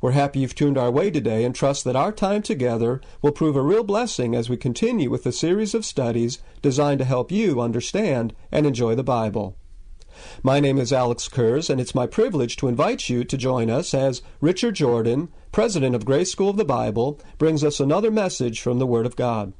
[0.00, 3.54] We're happy you've tuned our way today and trust that our time together will prove
[3.54, 7.60] a real blessing as we continue with the series of studies designed to help you
[7.60, 9.58] understand and enjoy the Bible.
[10.42, 13.92] My name is Alex Kurz, and it's my privilege to invite you to join us
[13.92, 18.78] as Richard Jordan, President of Grace School of the Bible, brings us another message from
[18.78, 19.52] the Word of God.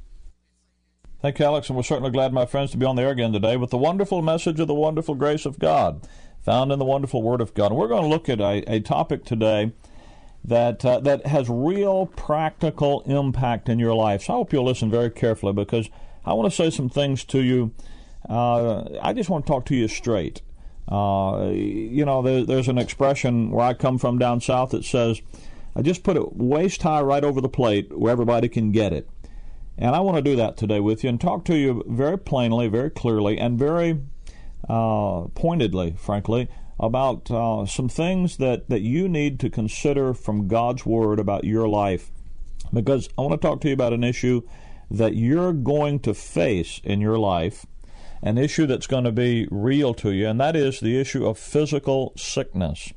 [1.20, 3.34] Thank you, Alex, and we're certainly glad, my friends, to be on the air again
[3.34, 6.09] today with the wonderful message of the wonderful grace of God
[6.41, 7.67] found in the wonderful Word of God.
[7.67, 9.72] And we're going to look at a, a topic today
[10.45, 14.25] that uh, that has real practical impact in your life.
[14.25, 15.89] So I hope you'll listen very carefully because
[16.25, 17.73] I want to say some things to you.
[18.29, 20.43] Uh, I just want to talk to you straight.
[20.89, 25.21] Uh, you know, there, there's an expression where I come from down south that says,
[25.77, 29.09] "I just put it waist high right over the plate where everybody can get it."
[29.79, 32.69] And I want to do that today with you and talk to you very plainly,
[32.69, 34.01] very clearly, and very
[34.69, 36.49] uh, pointedly, frankly,
[36.81, 41.69] about uh, some things that, that you need to consider from God's Word about your
[41.69, 42.11] life.
[42.72, 44.42] Because I want to talk to you about an issue
[44.91, 47.66] that you're going to face in your life,
[48.22, 51.38] an issue that's going to be real to you, and that is the issue of
[51.38, 52.93] physical sickness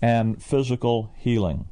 [0.00, 1.68] and physical healing.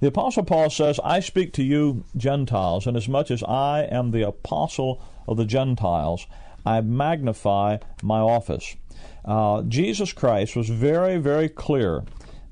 [0.00, 5.02] The Apostle Paul says, I speak to you, Gentiles, inasmuch as I am the apostle
[5.28, 6.26] of the Gentiles,
[6.64, 8.76] I magnify my office.
[9.24, 12.04] Uh, Jesus Christ was very, very clear.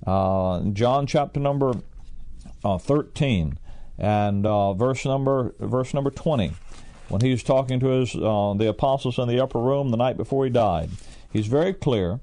[0.06, 1.74] Uh, John chapter number
[2.64, 3.58] uh, 13
[3.98, 6.52] and uh, verse number verse number 20,
[7.08, 10.16] when he was talking to his uh, the apostles in the upper room the night
[10.16, 10.90] before he died,
[11.32, 12.20] he's very clear.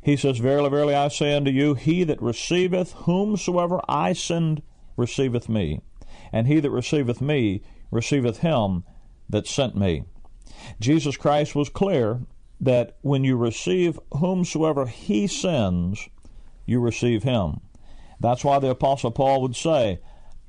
[0.00, 4.62] He says, Verily, verily, I say unto you, he that receiveth whomsoever I send
[4.96, 5.82] receiveth me,
[6.32, 8.84] and he that receiveth me receiveth him
[9.28, 10.04] that sent me.
[10.80, 12.20] Jesus Christ was clear
[12.60, 16.08] that when you receive whomsoever he sends,
[16.66, 17.60] you receive him.
[18.20, 20.00] That's why the Apostle Paul would say,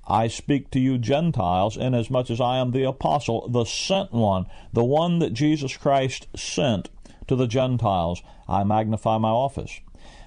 [0.09, 4.83] I speak to you Gentiles, inasmuch as I am the apostle, the sent one, the
[4.83, 6.89] one that Jesus Christ sent
[7.27, 8.23] to the Gentiles.
[8.47, 9.79] I magnify my office.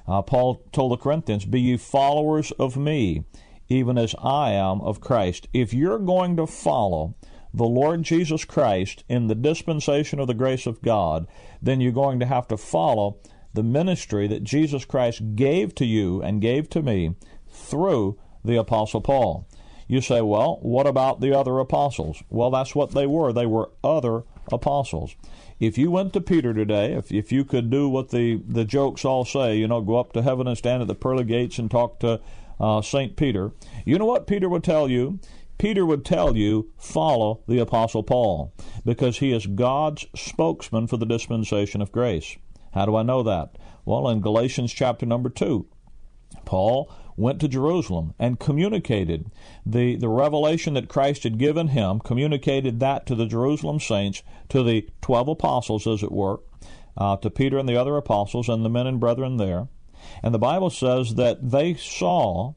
[0.06, 3.25] Uh, Paul told the Corinthians, Be ye followers of me,
[3.69, 5.49] even as I am of Christ.
[5.53, 7.16] If you're going to follow
[7.55, 11.27] the Lord Jesus Christ in the dispensation of the grace of God,
[11.61, 13.19] then you're going to have to follow
[13.55, 17.15] the ministry that Jesus Christ gave to you and gave to me
[17.51, 19.47] through the Apostle Paul.
[19.87, 22.23] You say, well, what about the other apostles?
[22.31, 23.33] Well, that's what they were.
[23.33, 25.15] They were other apostles.
[25.61, 29.05] If you went to Peter today, if, if you could do what the, the jokes
[29.05, 31.71] all say, you know, go up to heaven and stand at the pearly gates and
[31.71, 32.21] talk to
[32.59, 33.17] uh, St.
[33.17, 33.53] Peter,
[33.85, 35.21] you know what Peter would tell you?
[35.62, 38.53] Peter would tell you, follow the Apostle Paul,
[38.84, 42.37] because he is God's spokesman for the dispensation of grace.
[42.73, 43.59] How do I know that?
[43.84, 45.65] Well, in Galatians chapter number 2,
[46.45, 49.31] Paul went to Jerusalem and communicated
[49.65, 54.65] the, the revelation that Christ had given him, communicated that to the Jerusalem saints, to
[54.65, 56.41] the 12 apostles, as it were,
[56.97, 59.69] uh, to Peter and the other apostles and the men and brethren there.
[60.25, 62.55] And the Bible says that they saw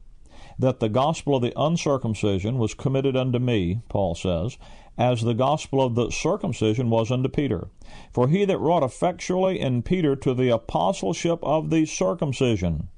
[0.58, 4.56] that the gospel of the uncircumcision was committed unto me, Paul says,
[4.98, 7.68] as the gospel of the circumcision was unto Peter.
[8.12, 12.88] For he that wrought effectually in Peter to the apostleship of the circumcision,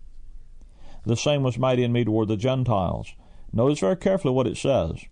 [1.05, 3.13] the same was mighty in me toward the Gentiles.
[3.53, 5.05] Notice very carefully what it says.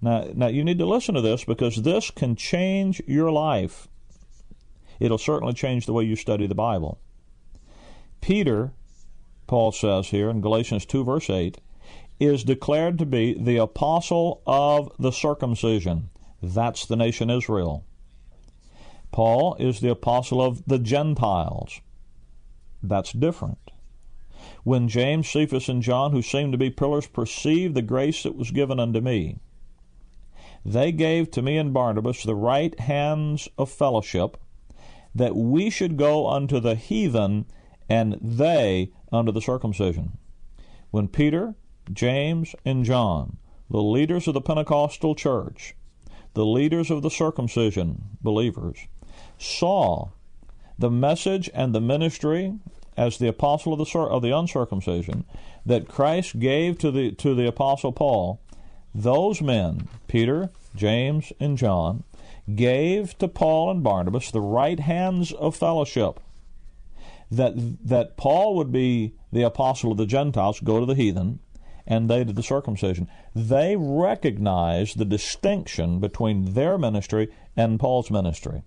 [0.00, 3.88] Now, now you need to listen to this because this can change your life.
[5.00, 7.00] It'll certainly change the way you study the Bible.
[8.20, 8.72] Peter
[9.46, 11.58] Paul says here in Galatians 2, verse 8,
[12.20, 16.10] is declared to be the apostle of the circumcision.
[16.42, 17.84] That's the nation Israel.
[19.12, 21.80] Paul is the apostle of the Gentiles.
[22.82, 23.70] That's different.
[24.64, 28.50] When James, Cephas, and John, who seemed to be pillars, perceived the grace that was
[28.50, 29.38] given unto me,
[30.64, 34.36] they gave to me and Barnabas the right hands of fellowship,
[35.14, 37.46] that we should go unto the heathen,
[37.88, 40.18] and they unto the circumcision.
[40.90, 41.54] When Peter,
[41.92, 43.38] James, and John,
[43.70, 45.74] the leaders of the Pentecostal church,
[46.34, 48.78] the leaders of the circumcision believers,
[49.38, 50.08] saw
[50.78, 52.54] the message and the ministry
[52.96, 55.24] as the apostle of the of the uncircumcision
[55.66, 58.40] that Christ gave to the to the apostle Paul,
[58.94, 62.04] those men, Peter, James, and John,
[62.54, 66.20] gave to Paul and Barnabas the right hands of fellowship.
[67.36, 67.54] That
[67.86, 71.40] that Paul would be the apostle of the Gentiles, go to the heathen,
[71.86, 73.08] and they to the circumcision.
[73.34, 78.62] They recognized the distinction between their ministry and Paul's ministry.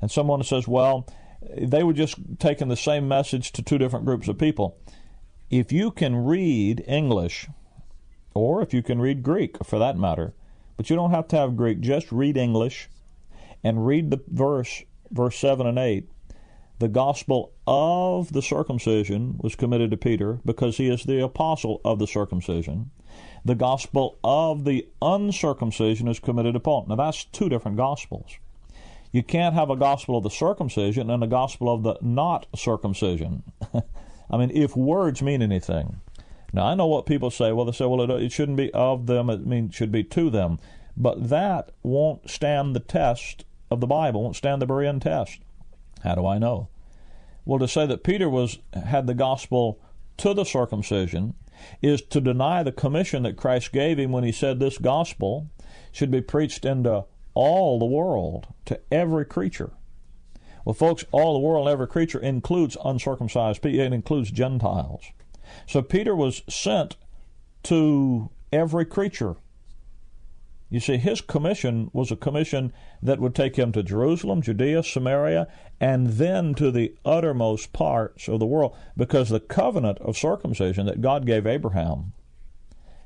[0.00, 1.08] And someone says, well,
[1.56, 4.78] they were just taking the same message to two different groups of people.
[5.50, 7.48] If you can read English,
[8.34, 10.34] or if you can read Greek for that matter,
[10.76, 12.88] but you don't have to have Greek, just read English
[13.64, 16.08] and read the verse, verse 7 and 8.
[16.78, 21.98] The gospel of the circumcision was committed to Peter because he is the apostle of
[21.98, 22.90] the circumcision.
[23.44, 26.86] The gospel of the uncircumcision is committed to Paul.
[26.88, 28.38] Now, that's two different gospels.
[29.12, 33.42] You can't have a gospel of the circumcision and a gospel of the not circumcision.
[34.30, 36.00] I mean, if words mean anything.
[36.52, 37.52] Now, I know what people say.
[37.52, 40.30] Well, they say, well, it, it shouldn't be of them, it mean, should be to
[40.30, 40.58] them.
[40.96, 45.40] But that won't stand the test of the Bible, won't stand the Berean test.
[46.02, 46.68] How do I know?
[47.46, 49.80] Well, to say that Peter was had the gospel
[50.18, 51.34] to the circumcision
[51.80, 55.48] is to deny the commission that Christ gave him when he said this gospel
[55.92, 57.04] should be preached into
[57.34, 59.70] all the world, to every creature.
[60.64, 65.04] Well, folks, all the world, every creature includes uncircumcised people, it includes Gentiles.
[65.66, 66.96] So Peter was sent
[67.64, 69.36] to every creature.
[70.68, 72.72] You see, his commission was a commission
[73.02, 75.46] that would take him to Jerusalem, Judea, Samaria,
[75.80, 81.00] and then to the uttermost parts of the world, because the covenant of circumcision that
[81.00, 82.12] God gave Abraham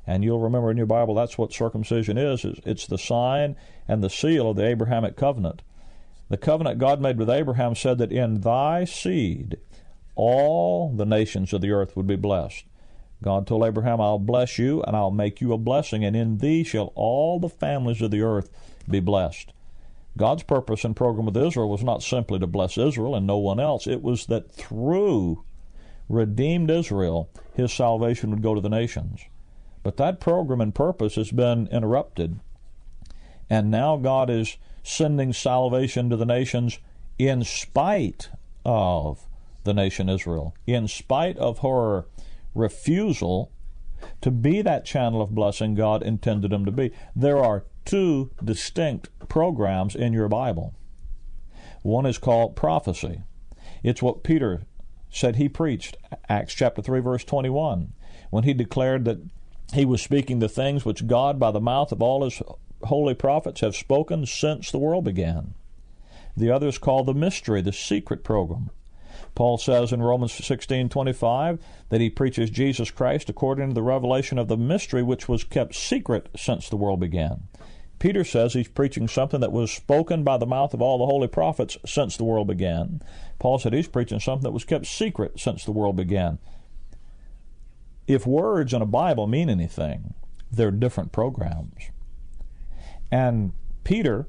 [0.06, 2.44] and you'll remember in your Bible that's what circumcision is.
[2.44, 3.54] It's the sign
[3.86, 5.62] and the seal of the Abrahamic covenant.
[6.28, 9.58] The covenant God made with Abraham said that in thy seed
[10.16, 12.64] all the nations of the earth would be blessed.
[13.22, 16.64] God told Abraham, I'll bless you and I'll make you a blessing, and in thee
[16.64, 18.50] shall all the families of the earth
[18.88, 19.52] be blessed.
[20.16, 23.60] God's purpose and program with Israel was not simply to bless Israel and no one
[23.60, 23.86] else.
[23.86, 25.44] It was that through
[26.08, 29.20] redeemed Israel, his salvation would go to the nations.
[29.82, 32.40] But that program and purpose has been interrupted.
[33.48, 36.78] And now God is sending salvation to the nations
[37.18, 38.30] in spite
[38.64, 39.26] of
[39.64, 42.06] the nation Israel, in spite of her
[42.54, 43.52] refusal
[44.20, 46.92] to be that channel of blessing God intended them to be.
[47.14, 50.74] There are two distinct programs in your Bible.
[51.82, 53.22] One is called prophecy.
[53.82, 54.62] It's what Peter
[55.10, 55.96] said he preached,
[56.28, 57.92] Acts chapter 3 verse 21,
[58.30, 59.18] when he declared that
[59.72, 62.42] he was speaking the things which God, by the mouth of all his
[62.84, 65.54] holy prophets, have spoken since the world began.
[66.36, 68.70] The other is called the mystery, the secret program.
[69.34, 74.48] Paul says in Romans 16:25 that he preaches Jesus Christ according to the revelation of
[74.48, 77.44] the mystery which was kept secret since the world began.
[77.98, 81.28] Peter says he's preaching something that was spoken by the mouth of all the holy
[81.28, 83.02] prophets since the world began.
[83.38, 86.38] Paul said he's preaching something that was kept secret since the world began
[88.14, 90.14] if words in a Bible mean anything,
[90.50, 91.90] they're different programs.
[93.10, 93.52] And
[93.84, 94.26] Peter,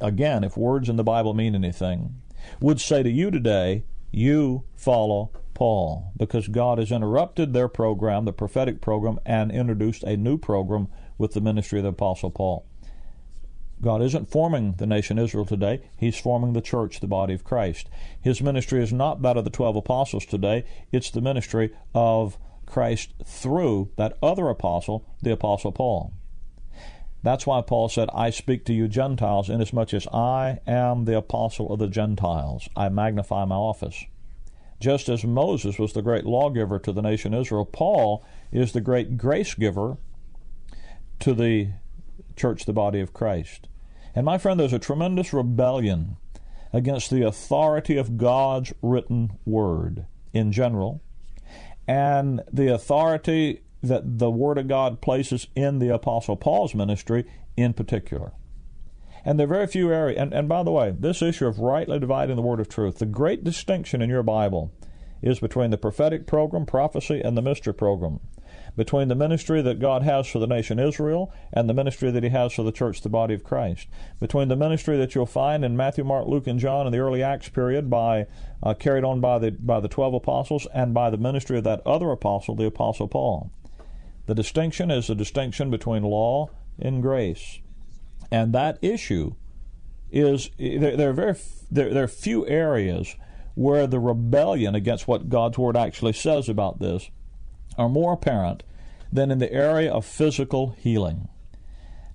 [0.00, 2.20] again, if words in the Bible mean anything,
[2.60, 8.32] would say to you today, you follow Paul, because God has interrupted their program, the
[8.32, 10.88] prophetic program, and introduced a new program
[11.18, 12.64] with the ministry of the Apostle Paul.
[13.80, 15.82] God isn't forming the nation Israel today.
[15.96, 17.88] He's forming the church, the body of Christ.
[18.20, 20.64] His ministry is not that of the 12 apostles today.
[20.90, 26.12] It's the ministry of Christ through that other apostle, the Apostle Paul.
[27.28, 31.70] That's why Paul said, I speak to you Gentiles, inasmuch as I am the apostle
[31.70, 32.70] of the Gentiles.
[32.74, 34.02] I magnify my office.
[34.80, 39.18] Just as Moses was the great lawgiver to the nation Israel, Paul is the great
[39.18, 39.98] grace giver
[41.18, 41.72] to the
[42.34, 43.68] church, the body of Christ.
[44.14, 46.16] And my friend, there's a tremendous rebellion
[46.72, 51.02] against the authority of God's written word in general
[51.86, 57.24] and the authority that the Word of God places in the Apostle Paul's ministry
[57.56, 58.32] in particular.
[59.24, 61.98] And there are very few areas, and, and by the way, this issue of rightly
[61.98, 64.72] dividing the Word of truth, the great distinction in your Bible
[65.22, 68.20] is between the prophetic program, prophecy, and the mystery program.
[68.76, 72.28] Between the ministry that God has for the nation Israel and the ministry that He
[72.28, 73.88] has for the church, the body of Christ.
[74.20, 77.20] Between the ministry that you'll find in Matthew, Mark, Luke, and John in the early
[77.20, 78.26] Acts period, by
[78.62, 81.84] uh, carried on by the by the twelve apostles, and by the ministry of that
[81.84, 83.50] other apostle, the apostle Paul.
[84.28, 87.60] The distinction is the distinction between law and grace,
[88.30, 89.36] and that issue
[90.12, 91.34] is there, there are very
[91.70, 93.16] there, there are few areas
[93.54, 97.08] where the rebellion against what God's Word actually says about this
[97.78, 98.64] are more apparent
[99.10, 101.28] than in the area of physical healing.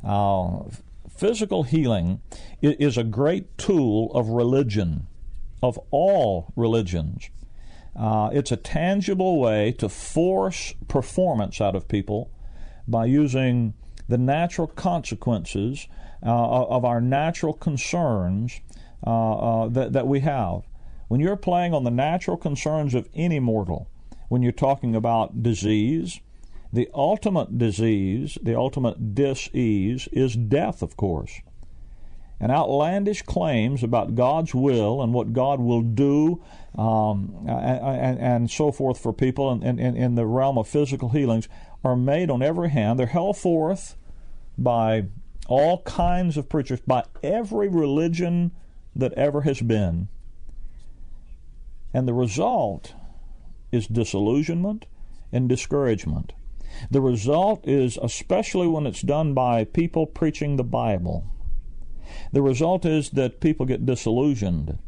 [0.03, 0.65] Uh,
[1.09, 2.21] physical healing
[2.61, 5.07] is a great tool of religion,
[5.63, 7.31] of all religions.
[7.95, 12.31] Uh, it's a tangible way to force performance out of people
[12.87, 13.73] by using
[14.07, 15.87] the natural consequences
[16.25, 18.61] uh, of our natural concerns
[19.05, 20.61] uh, uh that, that we have.
[21.07, 23.87] When you're playing on the natural concerns of any mortal,
[24.29, 26.19] when you're talking about disease,
[26.71, 31.41] the ultimate disease, the ultimate dis-ease, is death, of course.
[32.39, 36.41] And outlandish claims about God's will and what God will do
[36.77, 41.47] um, and, and, so forth for people in, in, in the realm of physical healings
[41.83, 42.99] are made on every hand.
[42.99, 43.95] They're held forth
[44.57, 45.05] by
[45.47, 48.51] all kinds of preachers, by every religion
[48.95, 50.07] that ever has been.
[51.93, 52.93] And the result
[53.71, 54.87] is disillusionment
[55.31, 56.33] and discouragement.
[56.89, 61.25] The result is, especially when it's done by people preaching the Bible,
[62.31, 64.79] the result is that people get disillusioned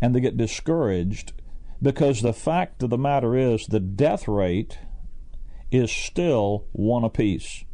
[0.00, 1.32] and they get discouraged
[1.80, 4.78] because the fact of the matter is the death rate
[5.70, 7.64] is still one apiece.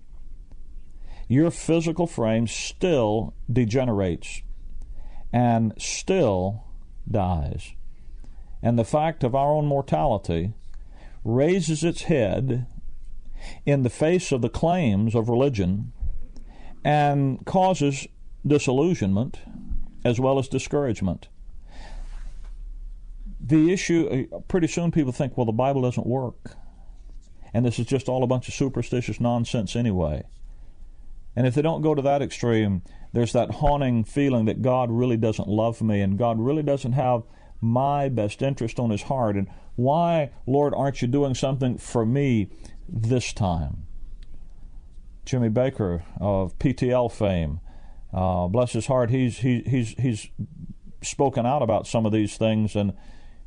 [1.28, 4.42] Your physical frame still degenerates
[5.32, 6.64] and still
[7.10, 7.74] dies
[8.64, 10.54] and the fact of our own mortality
[11.22, 12.66] raises its head
[13.66, 15.92] in the face of the claims of religion
[16.82, 18.08] and causes
[18.46, 19.38] disillusionment
[20.02, 21.28] as well as discouragement.
[23.46, 26.56] The issue, uh, pretty soon people think, well, the Bible doesn't work.
[27.52, 30.24] And this is just all a bunch of superstitious nonsense anyway.
[31.36, 32.82] And if they don't go to that extreme,
[33.12, 37.22] there's that haunting feeling that God really doesn't love me and God really doesn't have
[37.60, 39.36] my best interest on his heart.
[39.36, 42.48] And why, Lord, aren't you doing something for me
[42.88, 43.86] this time?
[45.24, 47.60] Jimmy Bakker of PTL fame,
[48.12, 50.28] uh, bless his heart, he's he, he's he's
[51.02, 52.92] spoken out about some of these things, and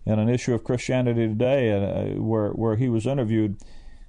[0.08, 3.58] in an issue of Christianity Today, uh, where where he was interviewed,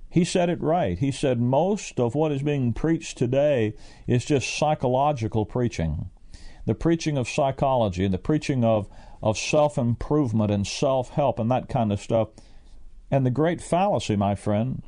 [0.08, 0.96] he said it right.
[0.96, 3.74] He said most of what is being preached today
[4.06, 6.08] is just psychological preaching,
[6.66, 8.88] the preaching of psychology and the preaching of
[9.20, 12.28] of self improvement and self help and that kind of stuff.
[13.10, 14.82] And the great fallacy, my friend,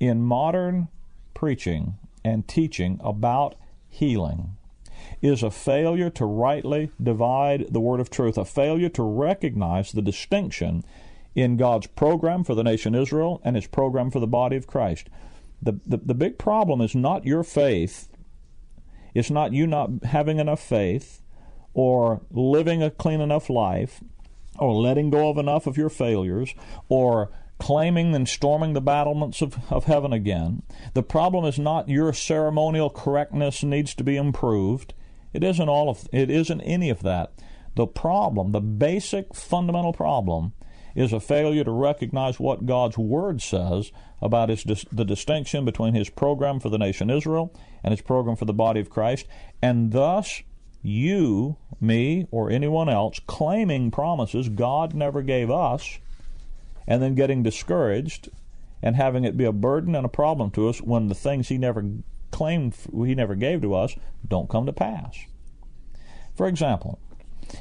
[0.00, 0.88] in modern
[1.34, 3.54] preaching and teaching about
[3.86, 4.56] healing
[5.24, 10.02] is a failure to rightly divide the word of truth, a failure to recognize the
[10.02, 10.84] distinction
[11.34, 15.08] in God's program for the nation Israel and his program for the body of Christ.
[15.62, 18.10] The, the, the big problem is not your faith,
[19.14, 21.22] it's not you not having enough faith,
[21.72, 24.02] or living a clean enough life,
[24.58, 26.54] or letting go of enough of your failures,
[26.90, 30.62] or claiming and storming the battlements of, of heaven again.
[30.92, 34.92] The problem is not your ceremonial correctness needs to be improved.
[35.34, 37.32] It isn't all of it isn't any of that.
[37.74, 40.52] The problem, the basic fundamental problem,
[40.94, 43.90] is a failure to recognize what God's Word says
[44.22, 48.44] about his, the distinction between His program for the nation Israel and His program for
[48.44, 49.26] the body of Christ,
[49.60, 50.42] and thus
[50.82, 55.98] you, me, or anyone else claiming promises God never gave us
[56.86, 58.28] and then getting discouraged
[58.82, 61.58] and having it be a burden and a problem to us when the things He
[61.58, 61.84] never
[62.34, 63.94] claimed He never gave to us
[64.26, 65.16] don't come to pass.
[66.34, 66.98] For example,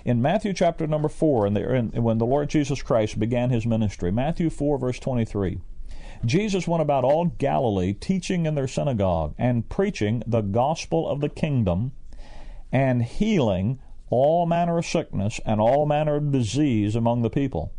[0.03, 3.67] in Matthew chapter number 4, in the, in, when the Lord Jesus Christ began His
[3.67, 5.59] ministry, Matthew 4, verse 23,
[6.25, 11.29] Jesus went about all Galilee teaching in their synagogue and preaching the gospel of the
[11.29, 11.91] kingdom
[12.71, 17.71] and healing all manner of sickness and all manner of disease among the people.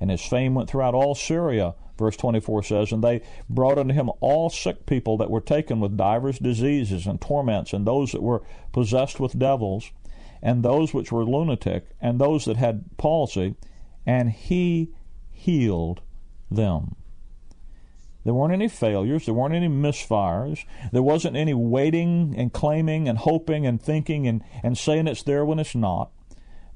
[0.00, 4.10] And his fame went throughout all Syria, verse 24 says, And they brought unto him
[4.20, 8.42] all sick people that were taken with divers diseases and torments, and those that were
[8.72, 9.90] possessed with devils,
[10.40, 13.56] and those which were lunatic, and those that had palsy,
[14.06, 14.90] and he
[15.30, 16.00] healed
[16.50, 16.94] them.
[18.24, 19.24] There weren't any failures.
[19.24, 20.64] There weren't any misfires.
[20.92, 25.44] There wasn't any waiting and claiming and hoping and thinking and, and saying it's there
[25.44, 26.10] when it's not.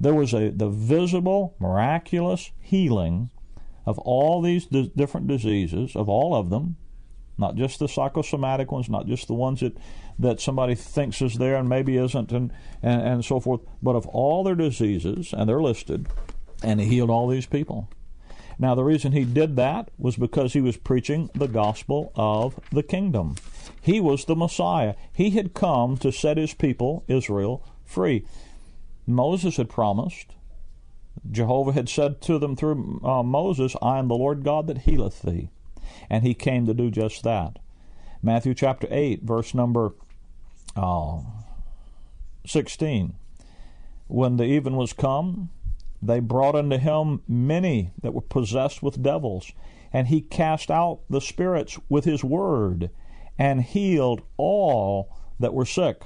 [0.00, 3.31] There was a the visible, miraculous healing
[3.87, 6.77] of all these d- different diseases, of all of them,
[7.39, 9.77] not just the psychosomatic ones, not just the ones that,
[10.19, 14.07] that somebody thinks is there and maybe isn't, and, and, and so forth, but of
[14.09, 16.09] all their diseases, and they're listed,
[16.62, 17.89] and he healed all these people.
[18.59, 22.83] Now, the reason he did that was because he was preaching the gospel of the
[22.83, 23.37] kingdom.
[23.81, 24.95] He was the Messiah.
[25.12, 28.25] He had come to set his people, Israel, free.
[29.07, 30.35] Moses had promised.
[31.31, 35.23] Jehovah had said to them through uh, Moses, I am the Lord God that healeth
[35.23, 35.50] thee.
[36.11, 37.59] And he came to do just that.
[38.23, 39.93] Matthew chapter 8, verse number
[40.76, 41.21] uh,
[42.47, 43.14] 16.
[44.09, 45.50] When the even was come,
[46.00, 49.52] they brought unto him many that were possessed with devils,
[49.93, 52.91] and he cast out the spirits with his word,
[53.38, 56.02] and healed all that were sick.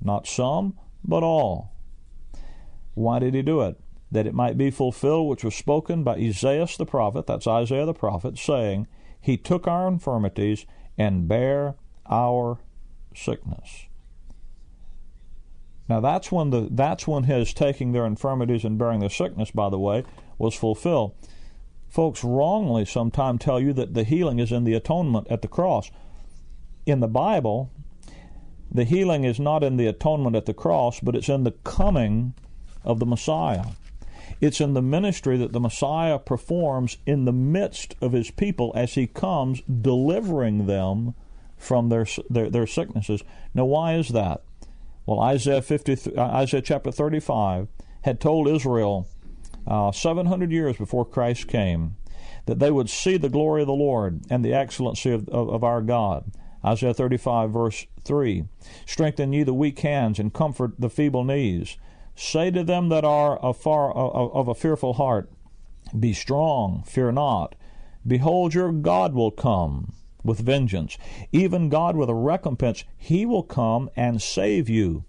[0.00, 1.72] Not some, but all.
[2.94, 3.80] Why did he do it?
[4.10, 7.94] That it might be fulfilled which was spoken by Isaiah the prophet, that's Isaiah the
[7.94, 8.86] prophet, saying,
[9.20, 10.64] He took our infirmities
[10.96, 11.74] and bare
[12.08, 12.58] our
[13.14, 13.86] sickness.
[15.88, 19.70] Now that's when the that's when his taking their infirmities and bearing their sickness, by
[19.70, 20.04] the way,
[20.36, 21.14] was fulfilled.
[21.88, 25.90] Folks wrongly sometimes tell you that the healing is in the atonement at the cross.
[26.84, 27.70] In the Bible,
[28.70, 32.34] the healing is not in the atonement at the cross, but it's in the coming
[32.84, 33.64] of the Messiah.
[34.40, 38.94] It's in the ministry that the Messiah performs in the midst of his people as
[38.94, 41.14] he comes delivering them
[41.56, 43.22] from their, their, their sicknesses.
[43.52, 44.42] Now, why is that?
[45.06, 47.68] Well, Isaiah 50, uh, Isaiah chapter 35
[48.02, 49.08] had told Israel
[49.66, 51.96] uh, 700 years before Christ came
[52.46, 55.64] that they would see the glory of the Lord and the excellency of, of, of
[55.64, 56.30] our God.
[56.64, 58.44] Isaiah 35, verse 3
[58.86, 61.76] Strengthen ye the weak hands and comfort the feeble knees.
[62.20, 65.30] Say to them that are afar, of a fearful heart,
[65.96, 67.54] Be strong, fear not.
[68.04, 69.92] Behold, your God will come
[70.24, 70.98] with vengeance.
[71.30, 75.04] Even God with a recompense, he will come and save you.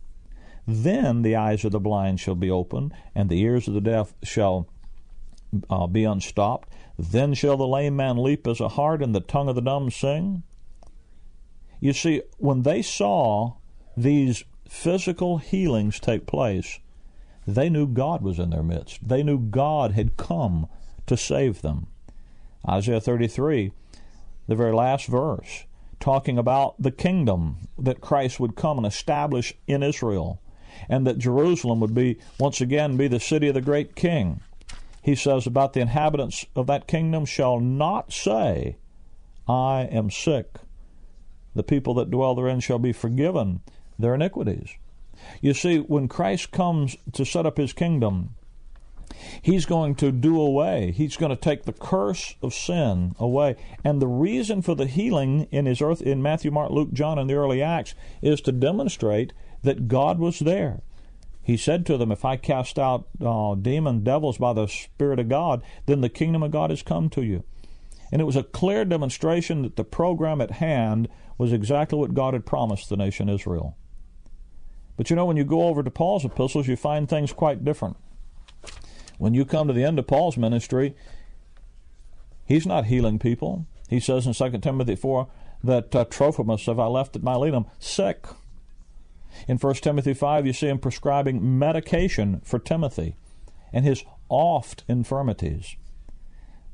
[0.67, 4.13] Then the eyes of the blind shall be opened, and the ears of the deaf
[4.21, 4.67] shall
[5.67, 6.69] uh, be unstopped.
[6.95, 9.89] Then shall the lame man leap as a hart, and the tongue of the dumb
[9.89, 10.43] sing.
[11.79, 13.55] You see, when they saw
[13.97, 16.79] these physical healings take place,
[17.55, 19.07] they knew God was in their midst.
[19.07, 20.67] They knew God had come
[21.07, 21.87] to save them.
[22.67, 23.71] Isaiah 33
[24.49, 25.65] the very last verse,
[25.99, 30.41] talking about the kingdom that Christ would come and establish in Israel,
[30.89, 34.41] and that Jerusalem would be once again be the city of the great king.
[35.03, 38.77] He says about the inhabitants of that kingdom shall not say,
[39.47, 40.55] I am sick.
[41.53, 43.61] The people that dwell therein shall be forgiven
[43.99, 44.69] their iniquities.
[45.41, 48.35] You see, when Christ comes to set up his kingdom,
[49.41, 50.91] He's going to do away.
[50.91, 53.55] He's going to take the curse of sin away.
[53.83, 57.29] And the reason for the healing in his earth in Matthew, Mark, Luke, John, and
[57.29, 60.81] the early Acts is to demonstrate that God was there.
[61.41, 65.29] He said to them, If I cast out uh, demon devils by the Spirit of
[65.29, 67.43] God, then the kingdom of God has come to you.
[68.11, 72.33] And it was a clear demonstration that the program at hand was exactly what God
[72.33, 73.75] had promised the nation Israel.
[74.99, 77.95] But you know, when you go over to Paul's epistles, you find things quite different.
[79.17, 80.93] When you come to the end of Paul's ministry,
[82.43, 83.65] he's not healing people.
[83.87, 85.29] He says in 2 Timothy 4
[85.63, 88.27] that uh, Trophimus have I left at Miletum sick.
[89.47, 93.15] In 1 Timothy 5, you see him prescribing medication for Timothy
[93.71, 95.77] and his oft infirmities.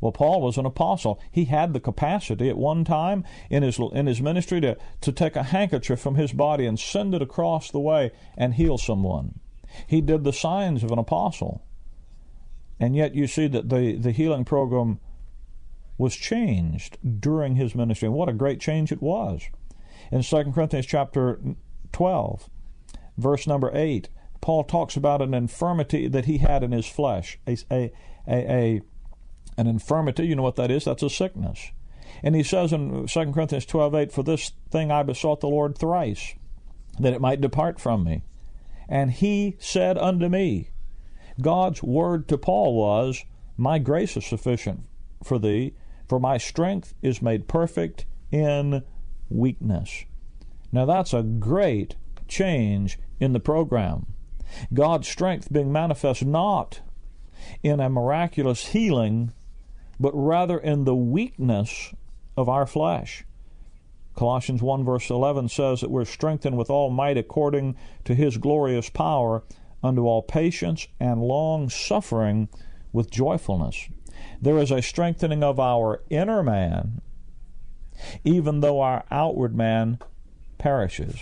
[0.01, 1.19] Well, Paul was an apostle.
[1.31, 5.35] He had the capacity at one time in his in his ministry to, to take
[5.35, 9.39] a handkerchief from his body and send it across the way and heal someone.
[9.87, 11.63] He did the signs of an apostle.
[12.79, 14.99] And yet you see that the, the healing program
[15.97, 18.07] was changed during his ministry.
[18.07, 19.43] And what a great change it was.
[20.11, 21.39] In 2 Corinthians chapter
[21.93, 22.49] 12,
[23.17, 24.09] verse number 8,
[24.41, 27.39] Paul talks about an infirmity that he had in his flesh.
[27.47, 27.91] A, a,
[28.27, 28.81] a, a
[29.57, 30.85] an infirmity, you know what that is?
[30.85, 31.71] That's a sickness.
[32.23, 36.35] And he says in 2 Corinthians 12:8, For this thing I besought the Lord thrice,
[36.99, 38.23] that it might depart from me.
[38.87, 40.69] And he said unto me,
[41.41, 43.23] God's word to Paul was,
[43.57, 44.85] My grace is sufficient
[45.23, 45.73] for thee,
[46.07, 48.83] for my strength is made perfect in
[49.29, 50.05] weakness.
[50.71, 51.95] Now that's a great
[52.27, 54.07] change in the program.
[54.73, 56.81] God's strength being manifest not
[57.63, 59.33] in a miraculous healing,
[59.99, 61.93] but rather in the weakness
[62.37, 63.23] of our flesh.
[64.15, 68.89] Colossians 1 verse 11 says that we're strengthened with all might according to his glorious
[68.89, 69.43] power
[69.83, 72.49] unto all patience and long suffering
[72.93, 73.89] with joyfulness.
[74.41, 77.01] There is a strengthening of our inner man,
[78.23, 79.99] even though our outward man
[80.57, 81.15] perishes.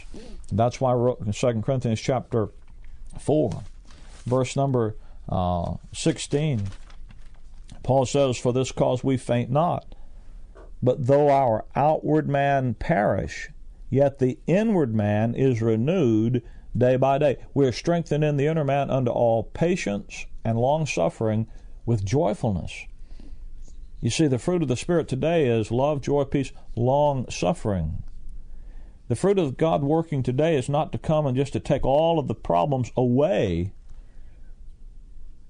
[0.52, 2.50] That's why 2 Corinthians chapter
[3.20, 3.64] 4,
[4.26, 4.96] verse number
[5.28, 6.68] uh, 16.
[7.84, 9.96] Paul says, For this cause we faint not.
[10.82, 13.50] But though our outward man perish,
[13.90, 16.44] yet the inward man is renewed
[16.76, 17.38] day by day.
[17.54, 21.48] We are strengthened in the inner man unto all patience and long suffering
[21.86, 22.86] with joyfulness.
[24.02, 28.04] You see, the fruit of the Spirit today is love, joy, peace, long suffering.
[29.08, 32.20] The fruit of God working today is not to come and just to take all
[32.20, 33.74] of the problems away,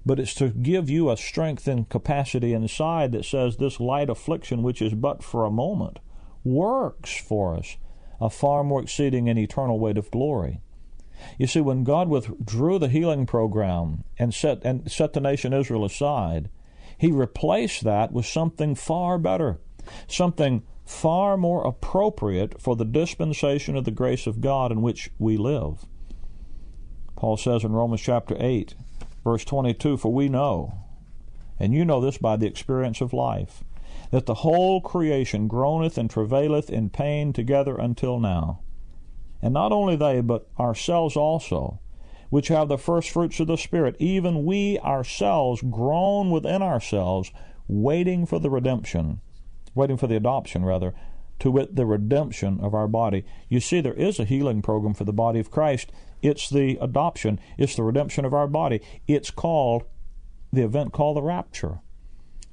[0.06, 4.62] but it's to give you a strength and capacity inside that says this light affliction,
[4.62, 5.98] which is but for a moment,
[6.44, 7.76] works for us
[8.20, 10.60] a far more exceeding and eternal weight of glory.
[11.38, 15.84] You see, when God withdrew the healing program and set and set the nation Israel
[15.84, 16.50] aside,
[16.98, 19.58] He replaced that with something far better,
[20.06, 25.36] something far more appropriate for the dispensation of the grace of God in which we
[25.36, 25.86] live.
[27.16, 28.74] Paul says in Romans chapter 8,
[29.24, 30.78] verse 22, For we know,
[31.58, 33.64] and you know this by the experience of life,
[34.10, 38.60] that the whole creation groaneth and travaileth in pain together until now.
[39.42, 41.80] And not only they, but ourselves also,
[42.30, 47.32] which have the first fruits of the Spirit, even we ourselves groan within ourselves,
[47.66, 49.20] waiting for the redemption,
[49.74, 50.94] waiting for the adoption, rather,
[51.40, 53.24] to wit, the redemption of our body.
[53.48, 55.92] You see, there is a healing program for the body of Christ.
[56.22, 58.80] It's the adoption, it's the redemption of our body.
[59.06, 59.84] It's called
[60.52, 61.80] the event called the rapture.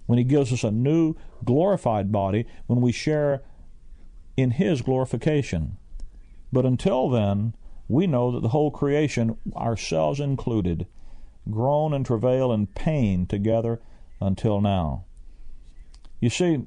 [0.07, 1.15] When He gives us a new
[1.45, 3.43] glorified body, when we share
[4.35, 5.77] in His glorification.
[6.51, 7.53] But until then,
[7.87, 10.87] we know that the whole creation, ourselves included,
[11.49, 13.81] groan and travail in pain together
[14.19, 15.05] until now.
[16.19, 16.65] You see,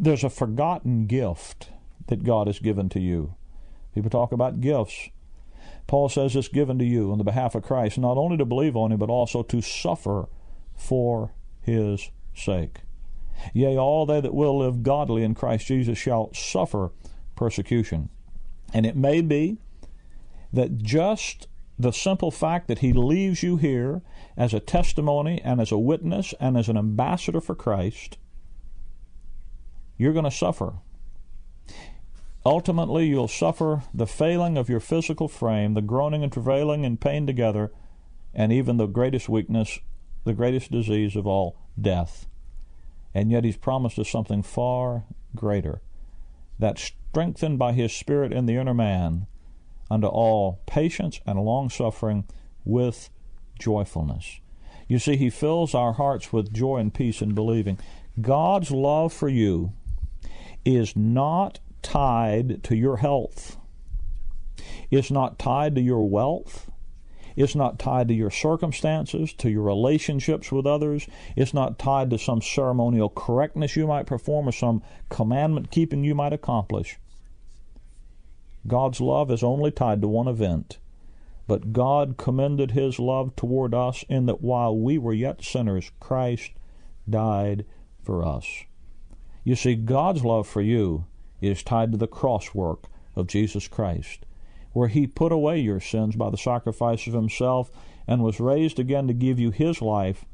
[0.00, 1.68] there's a forgotten gift
[2.06, 3.34] that God has given to you.
[3.94, 5.10] People talk about gifts.
[5.86, 8.76] Paul says it's given to you on the behalf of Christ, not only to believe
[8.76, 10.28] on him, but also to suffer
[10.74, 12.78] for his sake.
[13.52, 16.92] Yea, all they that will live godly in Christ Jesus shall suffer
[17.36, 18.08] persecution.
[18.72, 19.58] And it may be
[20.52, 21.46] that just
[21.78, 24.00] the simple fact that he leaves you here
[24.36, 28.16] as a testimony and as a witness and as an ambassador for Christ,
[30.00, 30.72] you're going to suffer.
[32.46, 37.26] Ultimately, you'll suffer the failing of your physical frame, the groaning and travailing and pain
[37.26, 37.70] together,
[38.32, 39.78] and even the greatest weakness,
[40.24, 42.26] the greatest disease of all, death.
[43.12, 45.04] And yet, He's promised us something far
[45.36, 45.82] greater
[46.58, 49.26] that strengthened by His Spirit in the inner man
[49.90, 52.24] unto all patience and long suffering
[52.64, 53.10] with
[53.58, 54.40] joyfulness.
[54.88, 57.78] You see, He fills our hearts with joy and peace in believing.
[58.18, 59.74] God's love for you
[60.64, 63.56] is not tied to your health.
[64.90, 66.70] It's not tied to your wealth.
[67.36, 71.06] It's not tied to your circumstances, to your relationships with others.
[71.36, 76.14] It's not tied to some ceremonial correctness you might perform or some commandment keeping you
[76.14, 76.98] might accomplish.
[78.66, 80.78] God's love is only tied to one event.
[81.46, 86.52] But God commended his love toward us in that while we were yet sinners, Christ
[87.08, 87.64] died
[88.02, 88.46] for us.
[89.42, 91.06] You see, God's love for you
[91.40, 92.84] is tied to the cross work
[93.16, 94.26] of Jesus Christ,
[94.72, 97.70] where he put away your sins by the sacrifice of himself
[98.06, 100.24] and was raised again to give you his life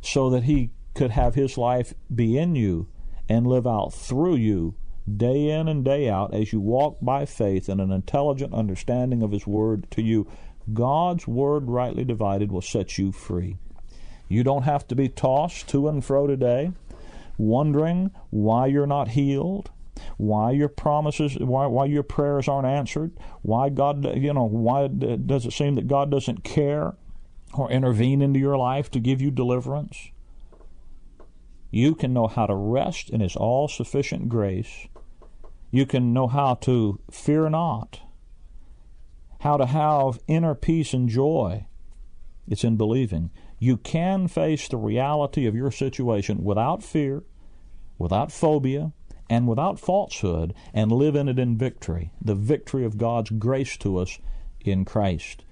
[0.00, 2.88] so that he could have his life be in you
[3.28, 4.74] and live out through you
[5.16, 9.32] day in and day out as you walk by faith in an intelligent understanding of
[9.32, 10.26] his word to you.
[10.72, 13.56] God's word rightly divided will set you free.
[14.28, 16.72] You don't have to be tossed to and fro today
[17.40, 19.70] wondering why you're not healed,
[20.18, 25.46] why your promises, why, why your prayers aren't answered, why God, you know, why does
[25.46, 26.94] it seem that God doesn't care
[27.54, 30.10] or intervene into your life to give you deliverance?
[31.70, 34.86] You can know how to rest in His all sufficient grace.
[35.70, 38.00] You can know how to fear not,
[39.40, 41.66] how to have inner peace and joy.
[42.50, 43.30] It's in believing.
[43.60, 47.22] You can face the reality of your situation without fear,
[47.96, 48.92] without phobia,
[49.30, 53.98] and without falsehood, and live in it in victory, the victory of God's grace to
[53.98, 54.18] us
[54.62, 55.44] in Christ.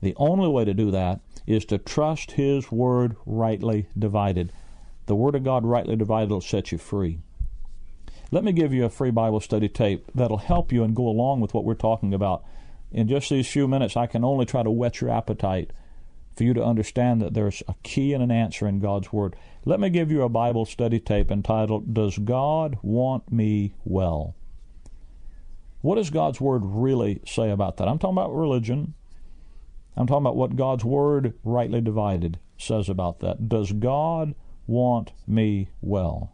[0.00, 4.52] The only way to do that is to trust His Word rightly divided.
[5.06, 7.18] The Word of God rightly divided will set you free.
[8.30, 11.40] Let me give you a free Bible study tape that'll help you and go along
[11.40, 12.44] with what we're talking about.
[12.92, 15.72] In just these few minutes, I can only try to whet your appetite
[16.36, 19.36] for you to understand that there's a key and an answer in God's Word.
[19.64, 24.34] Let me give you a Bible study tape entitled, Does God Want Me Well?
[25.82, 27.88] What does God's Word really say about that?
[27.88, 28.94] I'm talking about religion.
[29.96, 33.48] I'm talking about what God's Word, rightly divided, says about that.
[33.48, 34.34] Does God
[34.66, 36.32] want me well?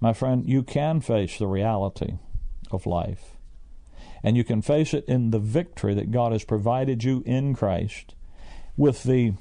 [0.00, 2.18] My friend, you can face the reality
[2.70, 3.36] of life.
[4.22, 8.14] And you can face it in the victory that God has provided you in Christ
[8.76, 9.34] with the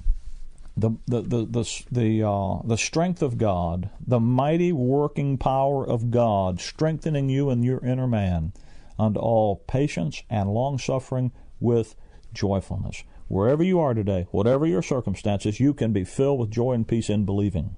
[0.76, 6.12] the the the the the, uh, the strength of God, the mighty working power of
[6.12, 8.54] God, strengthening you in your inner man,
[8.98, 11.96] unto all patience and long suffering with
[12.34, 13.04] joyfulness.
[13.28, 17.10] Wherever you are today, whatever your circumstances, you can be filled with joy and peace
[17.10, 17.76] in believing.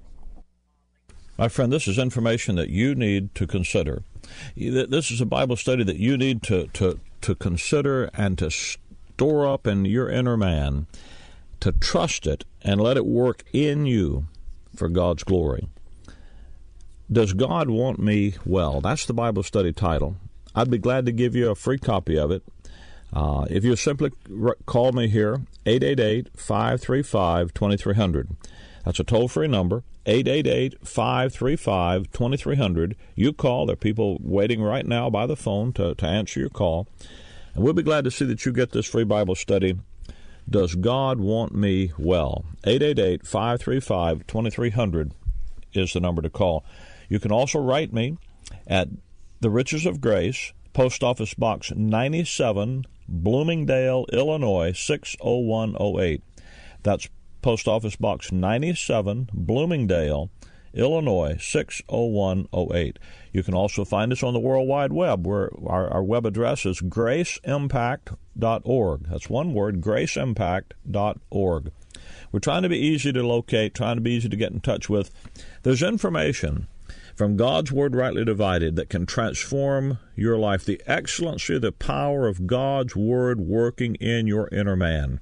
[1.38, 4.02] My friend, this is information that you need to consider.
[4.56, 9.46] This is a Bible study that you need to, to, to consider and to store
[9.46, 10.86] up in your inner man
[11.60, 14.26] to trust it and let it work in you
[14.74, 15.68] for God's glory.
[17.10, 18.80] Does God want me well?
[18.80, 20.16] That's the Bible study title.
[20.54, 22.42] I'd be glad to give you a free copy of it.
[23.12, 24.10] Uh, if you simply
[24.66, 28.28] call me here, 888 535 2300.
[28.84, 32.96] That's a toll free number, 888 535 2300.
[33.14, 33.66] You call.
[33.66, 36.88] There are people waiting right now by the phone to, to answer your call.
[37.54, 39.76] And we'll be glad to see that you get this free Bible study
[40.48, 42.44] does God want me well?
[42.64, 45.12] 888 535 2300
[45.72, 46.64] is the number to call.
[47.08, 48.18] You can also write me
[48.66, 48.88] at
[49.40, 56.22] The Riches of Grace, Post Office Box 97, Bloomingdale, Illinois 60108.
[56.82, 57.08] That's
[57.42, 60.30] Post Office Box 97, Bloomingdale,
[60.76, 62.98] Illinois 60108.
[63.32, 66.66] You can also find us on the World Wide Web, where our, our web address
[66.66, 69.08] is graceimpact.org.
[69.08, 71.72] That's one word, graceimpact.org.
[72.30, 74.88] We're trying to be easy to locate, trying to be easy to get in touch
[74.88, 75.10] with.
[75.62, 76.68] There's information
[77.14, 80.64] from God's Word rightly divided that can transform your life.
[80.64, 85.20] The excellency, the power of God's Word working in your inner man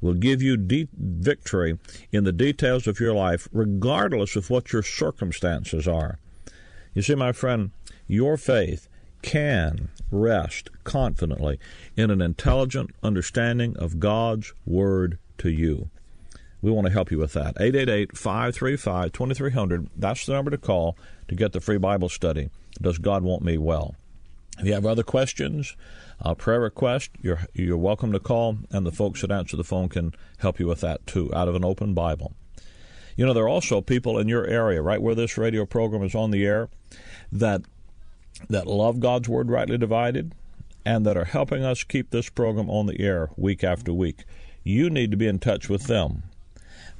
[0.00, 1.78] will give you de- victory
[2.12, 6.18] in the details of your life, regardless of what your circumstances are.
[6.94, 7.70] You see, my friend,
[8.06, 8.88] your faith
[9.22, 11.58] can rest confidently
[11.96, 15.90] in an intelligent understanding of God's Word to you.
[16.62, 17.56] We want to help you with that.
[17.58, 19.88] 888 535 2300.
[19.96, 20.96] That's the number to call
[21.28, 22.50] to get the free Bible study.
[22.80, 23.94] Does God want me well?
[24.58, 25.74] If you have other questions,
[26.22, 29.88] uh, prayer request, you're, you're welcome to call, and the folks that answer the phone
[29.88, 32.34] can help you with that too, out of an open Bible.
[33.16, 36.14] You know, there are also people in your area, right where this radio program is
[36.14, 36.68] on the air,
[37.32, 37.62] that
[38.48, 40.32] that love God's word rightly divided
[40.84, 44.24] and that are helping us keep this program on the air week after week.
[44.64, 46.22] You need to be in touch with them.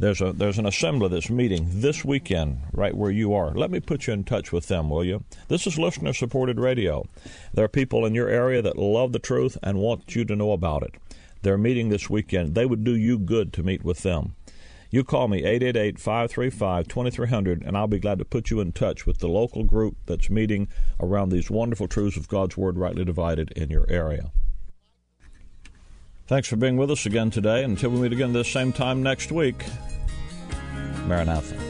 [0.01, 3.53] There's a there's an assembly that's meeting this weekend right where you are.
[3.53, 5.25] Let me put you in touch with them, will you?
[5.49, 7.05] This is listener supported radio.
[7.53, 10.53] There are people in your area that love the truth and want you to know
[10.53, 10.95] about it.
[11.43, 12.55] They're meeting this weekend.
[12.55, 14.37] They would do you good to meet with them.
[14.91, 19.05] You call me 888 535 2300, and I'll be glad to put you in touch
[19.05, 23.51] with the local group that's meeting around these wonderful truths of God's Word rightly divided
[23.51, 24.33] in your area.
[26.31, 27.65] Thanks for being with us again today.
[27.65, 29.65] Until we meet again this same time next week,
[31.09, 31.70] Maranatha.